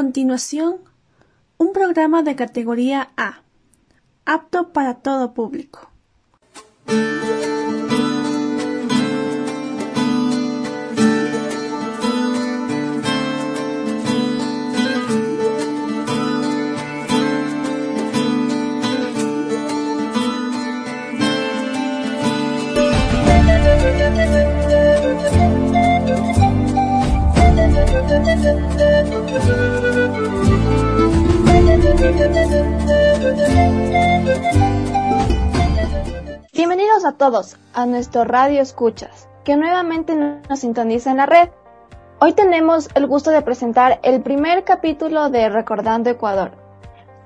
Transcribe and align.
Continuación, 0.00 0.80
un 1.58 1.74
programa 1.74 2.22
de 2.22 2.34
categoría 2.34 3.10
A, 3.18 3.42
apto 4.24 4.72
para 4.72 4.94
todo 4.94 5.34
público. 5.34 5.90
Bienvenidos 36.52 37.04
a 37.04 37.12
todos 37.16 37.56
a 37.72 37.86
nuestro 37.86 38.24
Radio 38.24 38.60
Escuchas, 38.60 39.28
que 39.44 39.56
nuevamente 39.56 40.16
nos 40.16 40.58
sintoniza 40.58 41.12
en 41.12 41.18
la 41.18 41.26
red. 41.26 41.50
Hoy 42.18 42.32
tenemos 42.32 42.88
el 42.96 43.06
gusto 43.06 43.30
de 43.30 43.42
presentar 43.42 44.00
el 44.02 44.22
primer 44.22 44.64
capítulo 44.64 45.30
de 45.30 45.50
Recordando 45.50 46.10
Ecuador. 46.10 46.50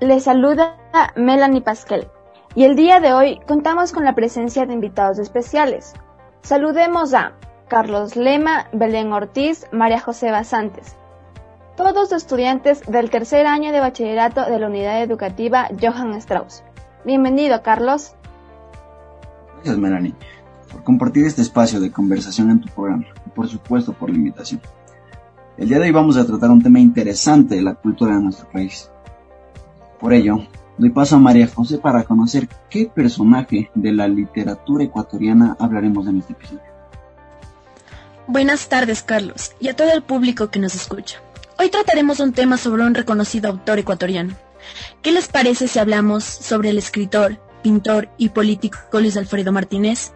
Les 0.00 0.24
saluda 0.24 0.76
Melanie 1.14 1.60
Pasquel 1.60 2.08
y 2.56 2.64
el 2.64 2.74
día 2.74 2.98
de 2.98 3.12
hoy 3.12 3.38
contamos 3.46 3.92
con 3.92 4.04
la 4.04 4.16
presencia 4.16 4.66
de 4.66 4.74
invitados 4.74 5.20
especiales. 5.20 5.94
Saludemos 6.40 7.14
a 7.14 7.34
Carlos 7.68 8.16
Lema, 8.16 8.66
Belén 8.72 9.12
Ortiz, 9.12 9.64
María 9.70 10.00
José 10.00 10.32
Basantes, 10.32 10.96
todos 11.76 12.12
estudiantes 12.12 12.82
del 12.86 13.10
tercer 13.10 13.46
año 13.46 13.72
de 13.72 13.80
bachillerato 13.80 14.44
de 14.44 14.58
la 14.58 14.66
unidad 14.66 15.02
educativa 15.02 15.68
Johann 15.80 16.14
Strauss. 16.14 16.62
Bienvenido, 17.04 17.62
Carlos. 17.62 18.14
Gracias, 19.54 19.78
Melanie, 19.78 20.14
por 20.70 20.84
compartir 20.84 21.24
este 21.24 21.42
espacio 21.42 21.80
de 21.80 21.90
conversación 21.90 22.50
en 22.50 22.60
tu 22.60 22.68
programa 22.68 23.06
y 23.26 23.30
por 23.30 23.48
supuesto 23.48 23.92
por 23.92 24.10
la 24.10 24.16
invitación. 24.16 24.60
El 25.56 25.68
día 25.68 25.78
de 25.78 25.84
hoy 25.84 25.92
vamos 25.92 26.16
a 26.16 26.26
tratar 26.26 26.50
un 26.50 26.62
tema 26.62 26.78
interesante 26.78 27.56
de 27.56 27.62
la 27.62 27.74
cultura 27.74 28.16
de 28.16 28.22
nuestro 28.22 28.50
país. 28.50 28.90
Por 29.98 30.12
ello, 30.12 30.46
doy 30.78 30.90
paso 30.90 31.16
a 31.16 31.20
María 31.20 31.46
José 31.46 31.78
para 31.78 32.04
conocer 32.04 32.48
qué 32.68 32.90
personaje 32.92 33.70
de 33.74 33.92
la 33.92 34.08
literatura 34.08 34.84
ecuatoriana 34.84 35.56
hablaremos 35.58 36.06
en 36.06 36.18
este 36.18 36.32
episodio. 36.32 36.72
Buenas 38.26 38.68
tardes, 38.68 39.02
Carlos, 39.02 39.52
y 39.60 39.68
a 39.68 39.76
todo 39.76 39.92
el 39.92 40.02
público 40.02 40.48
que 40.48 40.58
nos 40.58 40.74
escucha. 40.74 41.20
Hoy 41.62 41.70
trataremos 41.70 42.18
un 42.18 42.32
tema 42.32 42.56
sobre 42.56 42.82
un 42.82 42.92
reconocido 42.92 43.48
autor 43.48 43.78
ecuatoriano. 43.78 44.34
¿Qué 45.00 45.12
les 45.12 45.28
parece 45.28 45.68
si 45.68 45.78
hablamos 45.78 46.24
sobre 46.24 46.70
el 46.70 46.78
escritor, 46.78 47.38
pintor 47.62 48.08
y 48.18 48.30
político 48.30 48.78
Luis 48.94 49.16
Alfredo 49.16 49.52
Martínez? 49.52 50.12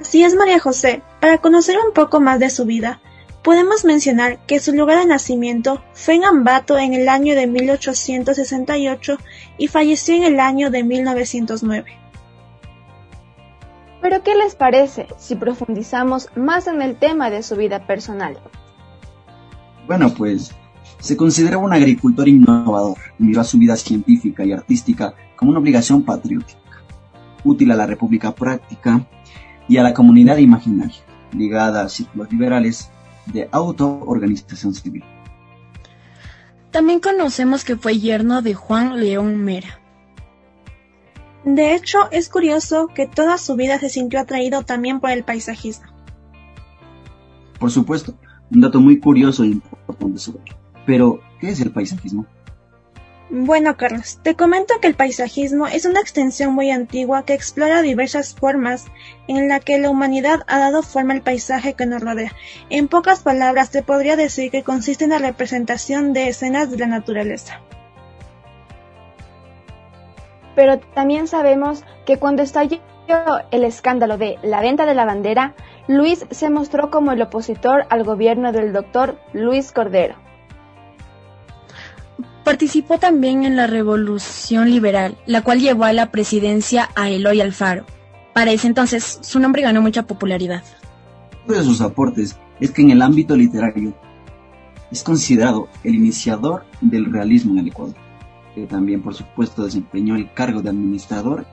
Así 0.00 0.24
es, 0.24 0.34
María 0.34 0.58
José. 0.58 1.02
Para 1.20 1.38
conocer 1.38 1.76
un 1.78 1.92
poco 1.92 2.18
más 2.18 2.40
de 2.40 2.50
su 2.50 2.64
vida, 2.64 3.00
podemos 3.44 3.84
mencionar 3.84 4.44
que 4.46 4.58
su 4.58 4.72
lugar 4.72 4.98
de 4.98 5.06
nacimiento 5.06 5.80
fue 5.92 6.14
en 6.16 6.24
Ambato 6.24 6.76
en 6.76 6.94
el 6.94 7.08
año 7.08 7.36
de 7.36 7.46
1868 7.46 9.16
y 9.58 9.68
falleció 9.68 10.16
en 10.16 10.24
el 10.24 10.40
año 10.40 10.72
de 10.72 10.82
1909. 10.82 11.96
Pero 14.02 14.24
¿qué 14.24 14.34
les 14.34 14.56
parece 14.56 15.06
si 15.18 15.36
profundizamos 15.36 16.30
más 16.34 16.66
en 16.66 16.82
el 16.82 16.96
tema 16.96 17.30
de 17.30 17.44
su 17.44 17.54
vida 17.54 17.86
personal? 17.86 18.40
Bueno, 19.88 20.12
pues 20.12 20.54
se 21.00 21.16
consideraba 21.16 21.64
un 21.64 21.72
agricultor 21.72 22.28
innovador 22.28 22.98
y 23.18 23.24
miró 23.24 23.40
a 23.40 23.44
su 23.44 23.56
vida 23.56 23.74
científica 23.74 24.44
y 24.44 24.52
artística 24.52 25.14
como 25.34 25.50
una 25.50 25.60
obligación 25.60 26.02
patriótica, 26.02 26.82
útil 27.42 27.70
a 27.70 27.74
la 27.74 27.86
República 27.86 28.34
práctica 28.34 29.06
y 29.66 29.78
a 29.78 29.82
la 29.82 29.94
comunidad 29.94 30.36
imaginaria, 30.36 30.98
ligada 31.32 31.80
a 31.80 31.88
círculos 31.88 32.30
liberales 32.30 32.90
de 33.32 33.48
autoorganización 33.50 34.74
civil. 34.74 35.04
También 36.70 37.00
conocemos 37.00 37.64
que 37.64 37.76
fue 37.76 37.98
yerno 37.98 38.42
de 38.42 38.52
Juan 38.52 39.00
León 39.00 39.38
Mera. 39.38 39.80
De 41.44 41.74
hecho, 41.74 42.10
es 42.10 42.28
curioso 42.28 42.88
que 42.88 43.06
toda 43.06 43.38
su 43.38 43.56
vida 43.56 43.78
se 43.78 43.88
sintió 43.88 44.20
atraído 44.20 44.64
también 44.64 45.00
por 45.00 45.12
el 45.12 45.24
paisajismo. 45.24 45.86
Por 47.58 47.70
supuesto, 47.70 48.14
un 48.50 48.60
dato 48.60 48.80
muy 48.80 48.98
curioso 48.98 49.44
e 49.44 49.48
importante 49.48 50.18
sobre 50.18 50.42
él. 50.46 50.56
Pero, 50.86 51.20
¿qué 51.40 51.50
es 51.50 51.60
el 51.60 51.70
paisajismo? 51.70 52.26
Bueno, 53.30 53.76
Carlos, 53.76 54.20
te 54.22 54.36
comento 54.36 54.80
que 54.80 54.88
el 54.88 54.94
paisajismo 54.94 55.66
es 55.66 55.84
una 55.84 56.00
extensión 56.00 56.54
muy 56.54 56.70
antigua 56.70 57.26
que 57.26 57.34
explora 57.34 57.82
diversas 57.82 58.34
formas 58.34 58.86
en 59.26 59.48
la 59.48 59.60
que 59.60 59.78
la 59.78 59.90
humanidad 59.90 60.44
ha 60.46 60.58
dado 60.58 60.82
forma 60.82 61.12
al 61.12 61.20
paisaje 61.20 61.74
que 61.74 61.84
nos 61.84 62.02
rodea. 62.02 62.32
En 62.70 62.88
pocas 62.88 63.20
palabras, 63.22 63.70
te 63.70 63.82
podría 63.82 64.16
decir 64.16 64.50
que 64.50 64.62
consiste 64.62 65.04
en 65.04 65.10
la 65.10 65.18
representación 65.18 66.14
de 66.14 66.28
escenas 66.28 66.70
de 66.70 66.78
la 66.78 66.86
naturaleza. 66.86 67.60
Pero 70.56 70.78
también 70.78 71.28
sabemos 71.28 71.84
que 72.06 72.16
cuando 72.16 72.42
estalló 72.42 72.78
el 73.50 73.64
escándalo 73.64 74.16
de 74.16 74.38
la 74.42 74.62
venta 74.62 74.86
de 74.86 74.94
la 74.94 75.04
bandera, 75.04 75.54
Luis 75.88 76.26
se 76.30 76.50
mostró 76.50 76.90
como 76.90 77.12
el 77.12 77.22
opositor 77.22 77.86
al 77.88 78.04
gobierno 78.04 78.52
del 78.52 78.74
doctor 78.74 79.18
Luis 79.32 79.72
Cordero. 79.72 80.16
Participó 82.44 82.98
también 82.98 83.44
en 83.44 83.56
la 83.56 83.66
Revolución 83.66 84.70
Liberal, 84.70 85.16
la 85.24 85.40
cual 85.42 85.60
llevó 85.60 85.84
a 85.84 85.94
la 85.94 86.10
presidencia 86.10 86.90
a 86.94 87.08
Eloy 87.08 87.40
Alfaro. 87.40 87.86
Para 88.34 88.52
ese 88.52 88.66
entonces, 88.66 89.18
su 89.22 89.40
nombre 89.40 89.62
ganó 89.62 89.80
mucha 89.80 90.06
popularidad. 90.06 90.62
Uno 91.46 91.56
de 91.56 91.64
sus 91.64 91.80
aportes 91.80 92.38
es 92.60 92.70
que 92.70 92.82
en 92.82 92.90
el 92.90 93.00
ámbito 93.00 93.34
literario 93.34 93.94
es 94.90 95.02
considerado 95.02 95.68
el 95.84 95.94
iniciador 95.94 96.66
del 96.82 97.10
realismo 97.10 97.52
en 97.52 97.60
el 97.60 97.68
Ecuador, 97.68 97.96
que 98.54 98.66
también 98.66 99.00
por 99.00 99.14
supuesto 99.14 99.64
desempeñó 99.64 100.16
el 100.16 100.30
cargo 100.34 100.60
de 100.60 100.68
administrador 100.68 101.46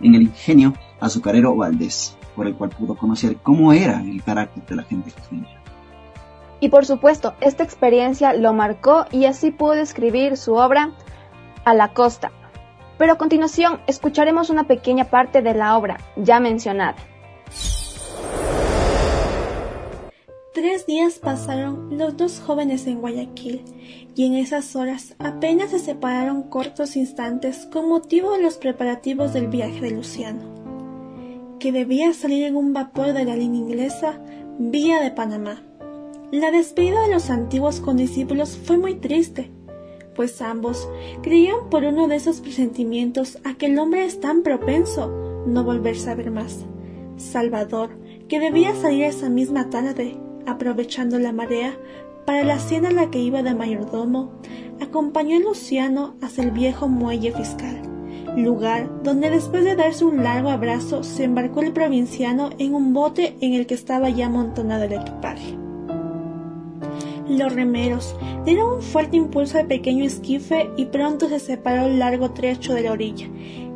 en 0.00 0.14
el 0.14 0.22
ingenio 0.22 0.72
azucarero 1.00 1.56
Valdés 1.56 2.16
por 2.40 2.46
el 2.46 2.54
cual 2.54 2.70
pudo 2.70 2.96
conocer 2.96 3.36
cómo 3.42 3.74
era 3.74 4.00
el 4.00 4.22
carácter 4.22 4.64
de 4.64 4.76
la 4.76 4.82
gente 4.84 5.10
costeña. 5.10 5.46
Y 6.58 6.70
por 6.70 6.86
supuesto, 6.86 7.34
esta 7.42 7.64
experiencia 7.64 8.32
lo 8.32 8.54
marcó 8.54 9.04
y 9.12 9.26
así 9.26 9.50
pudo 9.50 9.74
escribir 9.74 10.38
su 10.38 10.54
obra 10.54 10.92
A 11.66 11.74
la 11.74 11.92
costa. 11.92 12.32
Pero 12.96 13.12
a 13.12 13.18
continuación 13.18 13.80
escucharemos 13.86 14.48
una 14.48 14.64
pequeña 14.64 15.04
parte 15.04 15.42
de 15.42 15.52
la 15.52 15.76
obra 15.76 15.98
ya 16.16 16.40
mencionada. 16.40 16.96
Tres 20.54 20.86
días 20.86 21.18
pasaron 21.18 21.98
los 21.98 22.16
dos 22.16 22.40
jóvenes 22.40 22.86
en 22.86 23.02
Guayaquil 23.02 23.66
y 24.16 24.24
en 24.24 24.32
esas 24.36 24.74
horas 24.76 25.14
apenas 25.18 25.72
se 25.72 25.78
separaron 25.78 26.44
cortos 26.44 26.96
instantes 26.96 27.68
con 27.70 27.86
motivo 27.86 28.32
de 28.32 28.42
los 28.42 28.56
preparativos 28.56 29.34
del 29.34 29.48
viaje 29.48 29.82
de 29.82 29.90
Luciano 29.90 30.59
que 31.60 31.70
debía 31.72 32.12
salir 32.14 32.44
en 32.44 32.56
un 32.56 32.72
vapor 32.72 33.12
de 33.12 33.24
la 33.24 33.36
línea 33.36 33.60
inglesa 33.60 34.18
vía 34.58 35.00
de 35.00 35.10
Panamá. 35.10 35.62
La 36.32 36.50
despedida 36.50 37.02
de 37.02 37.12
los 37.12 37.28
antiguos 37.28 37.80
condiscípulos 37.80 38.56
fue 38.56 38.78
muy 38.78 38.94
triste, 38.94 39.50
pues 40.16 40.40
ambos 40.40 40.88
creían 41.22 41.68
por 41.70 41.84
uno 41.84 42.08
de 42.08 42.16
esos 42.16 42.40
presentimientos 42.40 43.38
a 43.44 43.54
que 43.54 43.66
el 43.66 43.78
hombre 43.78 44.06
es 44.06 44.20
tan 44.20 44.42
propenso 44.42 45.44
no 45.46 45.62
volverse 45.62 46.10
a 46.10 46.14
ver 46.14 46.30
más. 46.30 46.64
Salvador, 47.16 47.90
que 48.26 48.40
debía 48.40 48.74
salir 48.74 49.04
esa 49.04 49.28
misma 49.28 49.68
tarde, 49.68 50.16
aprovechando 50.46 51.18
la 51.18 51.32
marea, 51.32 51.78
para 52.24 52.42
la 52.42 52.54
hacienda 52.54 52.88
a 52.88 52.92
la 52.92 53.10
que 53.10 53.18
iba 53.18 53.42
de 53.42 53.54
mayordomo, 53.54 54.32
acompañó 54.80 55.36
a 55.36 55.40
Luciano 55.40 56.16
hacia 56.22 56.44
el 56.44 56.52
viejo 56.52 56.88
muelle 56.88 57.32
fiscal 57.32 57.89
lugar 58.36 59.02
donde 59.02 59.30
después 59.30 59.64
de 59.64 59.76
darse 59.76 60.04
un 60.04 60.22
largo 60.22 60.50
abrazo 60.50 61.02
se 61.02 61.24
embarcó 61.24 61.62
el 61.62 61.72
provinciano 61.72 62.50
en 62.58 62.74
un 62.74 62.92
bote 62.92 63.36
en 63.40 63.54
el 63.54 63.66
que 63.66 63.74
estaba 63.74 64.08
ya 64.10 64.26
amontonado 64.26 64.84
el 64.84 64.92
equipaje. 64.94 65.56
Los 67.28 67.54
remeros 67.54 68.16
dieron 68.44 68.74
un 68.74 68.82
fuerte 68.82 69.16
impulso 69.16 69.58
al 69.58 69.66
pequeño 69.66 70.04
esquife 70.04 70.70
y 70.76 70.86
pronto 70.86 71.28
se 71.28 71.38
separó 71.38 71.86
el 71.86 71.98
largo 71.98 72.32
trecho 72.32 72.74
de 72.74 72.82
la 72.82 72.92
orilla, 72.92 73.26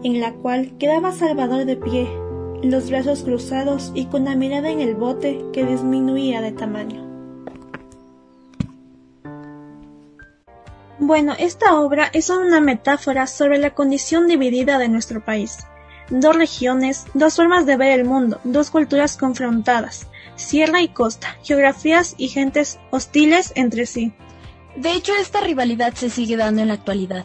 en 0.03 0.21
la 0.21 0.33
cual 0.33 0.77
quedaba 0.79 1.13
Salvador 1.13 1.65
de 1.65 1.77
pie, 1.77 2.09
los 2.63 2.91
brazos 2.91 3.23
cruzados 3.23 3.93
y 3.95 4.07
con 4.07 4.25
la 4.25 4.35
mirada 4.35 4.71
en 4.71 4.81
el 4.81 4.95
bote 4.95 5.45
que 5.53 5.65
disminuía 5.65 6.41
de 6.41 6.53
tamaño. 6.53 7.04
Bueno, 10.99 11.35
esta 11.39 11.81
obra 11.81 12.09
es 12.13 12.31
una 12.31 12.61
metáfora 12.61 13.27
sobre 13.27 13.59
la 13.59 13.71
condición 13.71 14.29
dividida 14.29 14.79
de 14.79 14.89
nuestro 14.89 15.25
país. 15.25 15.67
Dos 16.09 16.37
regiones, 16.37 17.07
dos 17.15 17.35
formas 17.37 17.67
de 17.67 17.77
ver 17.77 17.99
el 17.99 18.07
mundo, 18.07 18.39
dos 18.45 18.71
culturas 18.71 19.17
confrontadas, 19.17 20.07
sierra 20.37 20.83
y 20.83 20.89
costa, 20.89 21.37
geografías 21.43 22.15
y 22.17 22.29
gentes 22.29 22.79
hostiles 22.91 23.53
entre 23.57 23.87
sí. 23.87 24.13
De 24.77 24.93
hecho, 24.93 25.13
esta 25.21 25.41
rivalidad 25.41 25.95
se 25.95 26.11
sigue 26.11 26.37
dando 26.37 26.63
en 26.63 26.69
la 26.69 26.75
actualidad. 26.75 27.25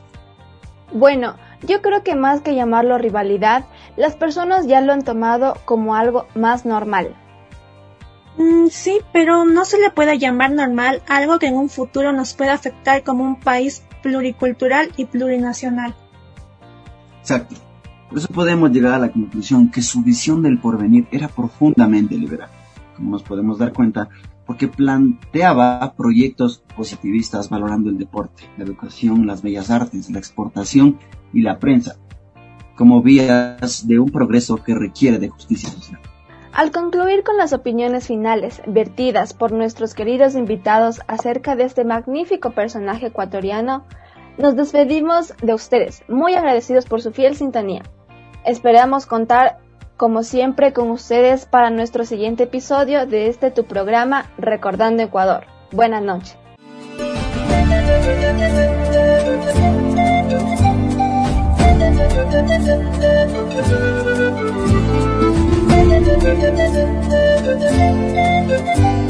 Bueno, 0.92 1.36
yo 1.62 1.82
creo 1.82 2.04
que 2.04 2.16
más 2.16 2.42
que 2.42 2.56
llamarlo 2.56 2.98
rivalidad, 2.98 3.66
las 3.98 4.16
personas 4.16 4.66
ya 4.66 4.82
lo 4.82 4.94
han 4.94 5.04
tomado 5.04 5.58
como 5.66 5.94
algo 5.94 6.26
más 6.34 6.66
normal. 6.66 7.16
Mm, 8.40 8.68
sí, 8.72 9.00
pero 9.12 9.44
no 9.44 9.66
se 9.66 9.78
le 9.78 9.92
puede 9.92 10.18
llamar 10.18 10.54
normal 10.54 11.04
algo 11.10 11.40
que 11.40 11.48
en 11.48 11.58
un 11.58 11.68
futuro 11.70 12.14
nos 12.14 12.34
pueda 12.34 12.54
afectar 12.54 13.04
como 13.04 13.26
un 13.26 13.38
país 13.38 13.84
pluricultural 14.02 14.94
y 14.96 15.06
plurinacional. 15.06 15.94
Exacto. 17.20 17.56
Por 18.08 18.18
eso 18.18 18.30
podemos 18.30 18.72
llegar 18.72 18.94
a 18.94 19.00
la 19.00 19.12
conclusión 19.12 19.70
que 19.70 19.82
su 19.82 20.02
visión 20.04 20.42
del 20.42 20.58
porvenir 20.58 21.06
era 21.12 21.28
profundamente 21.28 22.18
liberal. 22.18 22.50
Como 22.96 23.12
nos 23.12 23.24
podemos 23.24 23.60
dar 23.60 23.74
cuenta, 23.74 24.08
porque 24.48 24.70
planteaba 24.70 25.94
proyectos 25.96 26.64
positivistas 26.78 27.50
valorando 27.50 27.90
el 27.90 27.98
deporte, 27.98 28.44
la 28.58 28.64
educación, 28.64 29.28
las 29.28 29.42
bellas 29.42 29.70
artes, 29.70 30.10
la 30.10 30.18
exportación 30.18 30.98
y 31.34 31.42
la 31.42 31.60
prensa, 31.60 31.98
como 32.78 33.02
vías 33.04 33.86
de 33.86 34.00
un 34.00 34.10
progreso 34.10 34.64
que 34.64 34.74
requiere 34.74 35.20
de 35.20 35.28
justicia 35.28 35.70
social. 35.70 36.00
Al 36.54 36.72
concluir 36.72 37.24
con 37.24 37.38
las 37.38 37.54
opiniones 37.54 38.08
finales 38.08 38.62
vertidas 38.66 39.34
por 39.34 39.52
nuestros 39.52 39.94
queridos 39.94 40.36
invitados 40.36 41.02
acerca 41.08 41.56
de 41.56 41.64
este 41.64 41.84
magnífico 41.86 42.52
personaje 42.52 43.08
ecuatoriano, 43.08 43.86
nos 44.38 44.56
despedimos 44.56 45.34
de 45.42 45.54
ustedes, 45.54 46.04
muy 46.08 46.34
agradecidos 46.34 46.86
por 46.86 47.02
su 47.02 47.12
fiel 47.12 47.36
sintonía. 47.36 47.84
Esperamos 48.46 49.06
contar 49.06 49.60
como 49.96 50.24
siempre 50.24 50.72
con 50.72 50.90
ustedes 50.92 51.46
para 51.46 51.70
nuestro 51.70 52.06
siguiente 52.06 52.44
episodio 52.44 53.06
de 53.06 53.28
este 53.28 53.52
tu 53.52 53.66
programa 53.66 54.32
Recordando 54.38 55.04
Ecuador. 55.04 55.46
Buenas 55.72 56.02
noches. 56.02 56.38
Thank 65.90 66.08
you. 69.04 69.09